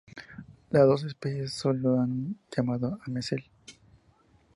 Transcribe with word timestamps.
Las 0.71 0.87
dos 0.87 1.03
especies 1.03 1.53
solo 1.53 2.03
se 2.49 2.59
han 2.59 2.65
hallado 2.67 2.99
en 3.05 3.13
Messel. 3.13 3.43